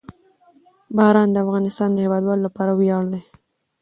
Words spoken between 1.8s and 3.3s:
د هیوادوالو لپاره ویاړ دی.